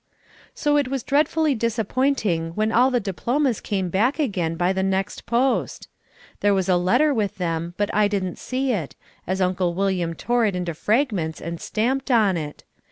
[0.55, 5.27] So it was dreadfully disappointing when all the diplomas came back again by the next
[5.27, 5.87] post.
[6.39, 8.95] There was a letter with them but I didn't see it,
[9.27, 12.63] as Uncle William tore it into fragments and stamped on it.